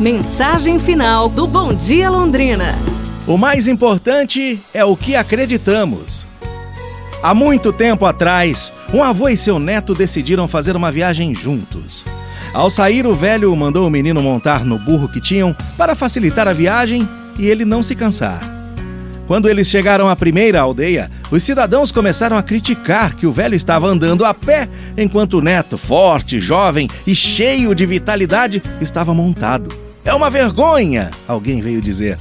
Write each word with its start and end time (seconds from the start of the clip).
Mensagem 0.00 0.80
final 0.80 1.28
do 1.28 1.46
Bom 1.46 1.72
Dia 1.72 2.10
Londrina. 2.10 2.74
O 3.28 3.38
mais 3.38 3.68
importante 3.68 4.60
é 4.74 4.84
o 4.84 4.96
que 4.96 5.14
acreditamos. 5.14 6.26
Há 7.22 7.32
muito 7.32 7.72
tempo 7.72 8.04
atrás, 8.04 8.72
um 8.92 9.04
avô 9.04 9.28
e 9.28 9.36
seu 9.36 9.56
neto 9.60 9.94
decidiram 9.94 10.48
fazer 10.48 10.74
uma 10.74 10.90
viagem 10.90 11.32
juntos. 11.32 12.04
Ao 12.52 12.68
sair, 12.68 13.06
o 13.06 13.14
velho 13.14 13.54
mandou 13.54 13.86
o 13.86 13.90
menino 13.90 14.20
montar 14.20 14.64
no 14.64 14.80
burro 14.80 15.08
que 15.08 15.20
tinham 15.20 15.54
para 15.78 15.94
facilitar 15.94 16.48
a 16.48 16.52
viagem 16.52 17.08
e 17.38 17.46
ele 17.46 17.64
não 17.64 17.80
se 17.80 17.94
cansar. 17.94 18.42
Quando 19.28 19.48
eles 19.48 19.68
chegaram 19.68 20.08
à 20.08 20.16
primeira 20.16 20.60
aldeia, 20.60 21.08
os 21.30 21.44
cidadãos 21.44 21.92
começaram 21.92 22.36
a 22.36 22.42
criticar 22.42 23.14
que 23.14 23.28
o 23.28 23.32
velho 23.32 23.54
estava 23.54 23.86
andando 23.86 24.24
a 24.24 24.34
pé, 24.34 24.68
enquanto 24.98 25.38
o 25.38 25.40
neto, 25.40 25.78
forte, 25.78 26.40
jovem 26.40 26.90
e 27.06 27.14
cheio 27.14 27.76
de 27.76 27.86
vitalidade, 27.86 28.60
estava 28.80 29.14
montado. 29.14 29.83
É 30.04 30.12
uma 30.12 30.28
vergonha, 30.28 31.10
alguém 31.26 31.62
veio 31.62 31.80
dizer. 31.80 32.18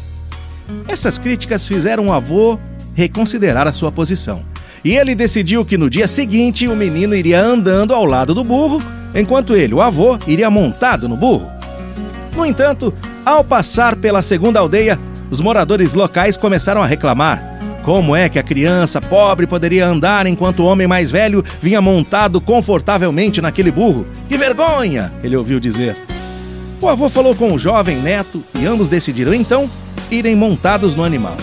Essas 0.87 1.17
críticas 1.17 1.67
fizeram 1.67 2.07
o 2.07 2.13
avô 2.13 2.57
reconsiderar 2.93 3.67
a 3.67 3.73
sua 3.73 3.91
posição. 3.91 4.43
E 4.83 4.95
ele 4.95 5.13
decidiu 5.13 5.65
que 5.65 5.77
no 5.77 5.89
dia 5.89 6.07
seguinte 6.07 6.67
o 6.67 6.75
menino 6.75 7.13
iria 7.13 7.41
andando 7.41 7.93
ao 7.93 8.05
lado 8.05 8.33
do 8.33 8.43
burro, 8.43 8.81
enquanto 9.13 9.55
ele, 9.55 9.73
o 9.73 9.81
avô, 9.81 10.17
iria 10.25 10.49
montado 10.49 11.09
no 11.09 11.17
burro. 11.17 11.47
No 12.35 12.45
entanto, 12.45 12.93
ao 13.25 13.43
passar 13.43 13.95
pela 13.97 14.21
segunda 14.21 14.59
aldeia, 14.59 14.97
os 15.29 15.41
moradores 15.41 15.93
locais 15.93 16.37
começaram 16.37 16.81
a 16.81 16.87
reclamar. 16.87 17.41
Como 17.83 18.15
é 18.15 18.29
que 18.29 18.39
a 18.39 18.43
criança 18.43 19.01
pobre 19.01 19.45
poderia 19.45 19.85
andar 19.85 20.25
enquanto 20.25 20.61
o 20.61 20.65
homem 20.65 20.87
mais 20.87 21.11
velho 21.11 21.43
vinha 21.61 21.81
montado 21.81 22.39
confortavelmente 22.39 23.41
naquele 23.41 23.71
burro? 23.71 24.07
Que 24.29 24.37
vergonha! 24.37 25.13
Ele 25.21 25.35
ouviu 25.35 25.59
dizer. 25.59 25.97
O 26.83 26.89
avô 26.89 27.07
falou 27.07 27.33
com 27.33 27.53
o 27.53 27.57
jovem 27.57 27.95
neto 27.95 28.43
e 28.59 28.65
ambos 28.65 28.89
decidiram 28.89 29.33
então 29.33 29.69
irem 30.11 30.35
montados 30.35 30.93
no 30.93 31.01
animal. 31.05 31.37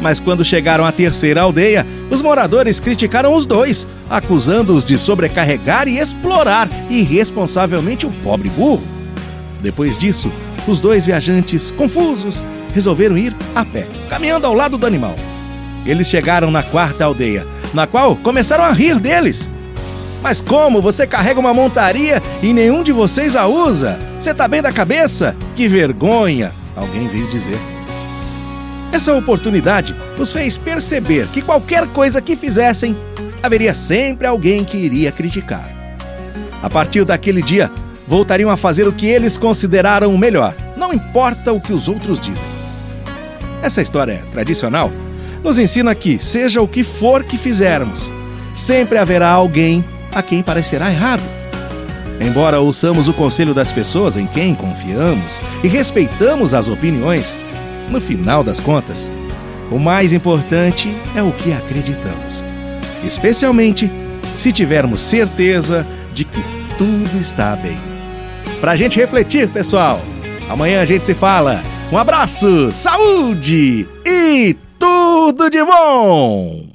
Mas 0.00 0.18
quando 0.18 0.44
chegaram 0.44 0.84
à 0.84 0.90
terceira 0.90 1.42
aldeia, 1.42 1.86
os 2.10 2.20
moradores 2.20 2.80
criticaram 2.80 3.36
os 3.36 3.46
dois, 3.46 3.86
acusando-os 4.10 4.84
de 4.84 4.98
sobrecarregar 4.98 5.86
e 5.86 5.96
explorar 5.96 6.68
irresponsavelmente 6.90 8.04
o 8.04 8.10
pobre 8.24 8.50
burro. 8.50 8.82
Depois 9.62 9.96
disso, 9.96 10.28
os 10.66 10.80
dois 10.80 11.06
viajantes, 11.06 11.70
confusos, 11.70 12.42
resolveram 12.74 13.16
ir 13.16 13.32
a 13.54 13.64
pé, 13.64 13.86
caminhando 14.10 14.44
ao 14.44 14.54
lado 14.54 14.76
do 14.76 14.88
animal. 14.88 15.14
Eles 15.86 16.08
chegaram 16.08 16.50
na 16.50 16.64
quarta 16.64 17.04
aldeia, 17.04 17.46
na 17.72 17.86
qual 17.86 18.16
começaram 18.16 18.64
a 18.64 18.72
rir 18.72 18.98
deles. 18.98 19.48
Mas 20.24 20.40
como 20.40 20.80
você 20.80 21.06
carrega 21.06 21.38
uma 21.38 21.52
montaria 21.52 22.22
e 22.42 22.54
nenhum 22.54 22.82
de 22.82 22.92
vocês 22.92 23.36
a 23.36 23.46
usa? 23.46 23.98
Você 24.18 24.32
tá 24.32 24.48
bem 24.48 24.62
da 24.62 24.72
cabeça? 24.72 25.36
Que 25.54 25.68
vergonha! 25.68 26.50
Alguém 26.74 27.06
veio 27.08 27.28
dizer. 27.28 27.58
Essa 28.90 29.14
oportunidade 29.14 29.94
nos 30.16 30.32
fez 30.32 30.56
perceber 30.56 31.26
que 31.26 31.42
qualquer 31.42 31.86
coisa 31.88 32.22
que 32.22 32.36
fizessem, 32.36 32.96
haveria 33.42 33.74
sempre 33.74 34.26
alguém 34.26 34.64
que 34.64 34.78
iria 34.78 35.12
criticar. 35.12 35.68
A 36.62 36.70
partir 36.70 37.04
daquele 37.04 37.42
dia, 37.42 37.70
voltariam 38.08 38.48
a 38.48 38.56
fazer 38.56 38.88
o 38.88 38.92
que 38.94 39.06
eles 39.06 39.36
consideraram 39.36 40.14
o 40.14 40.18
melhor, 40.18 40.54
não 40.74 40.94
importa 40.94 41.52
o 41.52 41.60
que 41.60 41.74
os 41.74 41.86
outros 41.86 42.18
dizem. 42.18 42.48
Essa 43.60 43.82
história 43.82 44.24
tradicional 44.32 44.90
nos 45.42 45.58
ensina 45.58 45.94
que, 45.94 46.18
seja 46.18 46.62
o 46.62 46.68
que 46.68 46.82
for 46.82 47.22
que 47.22 47.36
fizermos, 47.36 48.10
sempre 48.56 48.96
haverá 48.96 49.28
alguém 49.28 49.84
a 50.14 50.22
quem 50.22 50.42
parecerá 50.42 50.90
errado. 50.90 51.22
Embora 52.20 52.60
ouçamos 52.60 53.08
o 53.08 53.12
conselho 53.12 53.52
das 53.52 53.72
pessoas 53.72 54.16
em 54.16 54.26
quem 54.26 54.54
confiamos 54.54 55.42
e 55.62 55.68
respeitamos 55.68 56.54
as 56.54 56.68
opiniões, 56.68 57.36
no 57.90 58.00
final 58.00 58.44
das 58.44 58.60
contas, 58.60 59.10
o 59.70 59.78
mais 59.78 60.12
importante 60.12 60.96
é 61.14 61.22
o 61.22 61.32
que 61.32 61.52
acreditamos, 61.52 62.44
especialmente 63.04 63.90
se 64.36 64.52
tivermos 64.52 65.00
certeza 65.00 65.86
de 66.12 66.24
que 66.24 66.42
tudo 66.78 67.18
está 67.20 67.56
bem. 67.56 67.78
Pra 68.60 68.76
gente 68.76 68.98
refletir, 68.98 69.48
pessoal. 69.48 70.00
Amanhã 70.48 70.80
a 70.80 70.84
gente 70.84 71.06
se 71.06 71.14
fala. 71.14 71.62
Um 71.92 71.98
abraço, 71.98 72.70
saúde 72.72 73.88
e 74.04 74.56
tudo 74.78 75.50
de 75.50 75.62
bom! 75.64 76.73